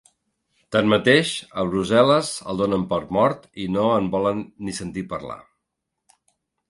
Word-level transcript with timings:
Tanmateix, 0.75 1.33
a 1.63 1.65
Brussel·les 1.73 2.31
el 2.53 2.59
donen 2.63 2.87
per 2.95 3.01
mort 3.19 3.45
i 3.67 3.71
no 3.77 3.85
en 3.99 4.09
volen 4.17 4.41
ni 4.69 4.75
sentir 4.79 5.05
parlar. 5.13 5.41